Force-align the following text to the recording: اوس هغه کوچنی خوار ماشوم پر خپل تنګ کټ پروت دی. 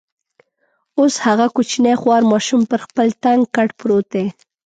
اوس 0.99 1.15
هغه 1.25 1.45
کوچنی 1.55 1.93
خوار 2.01 2.21
ماشوم 2.31 2.61
پر 2.69 2.79
خپل 2.85 3.07
تنګ 3.23 3.41
کټ 3.55 3.69
پروت 3.79 4.05
دی. 4.13 4.25